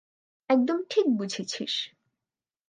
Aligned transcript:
একদম 0.49 0.77
ঠিক 0.89 1.05
বুঝেছিস। 1.17 1.73